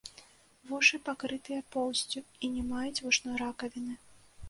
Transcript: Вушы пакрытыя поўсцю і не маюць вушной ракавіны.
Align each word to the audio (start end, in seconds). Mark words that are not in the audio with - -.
Вушы 0.69 0.99
пакрытыя 1.09 1.61
поўсцю 1.77 2.25
і 2.43 2.53
не 2.57 2.67
маюць 2.73 3.01
вушной 3.07 3.35
ракавіны. 3.47 3.93